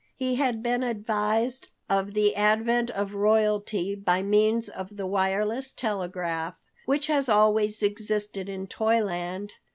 [0.15, 6.55] He had been advised of the advent of royalty by means of the wireless telegraph,
[6.87, 9.53] which has always existed in Toyland.